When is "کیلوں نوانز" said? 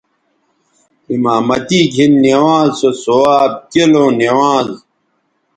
3.71-4.73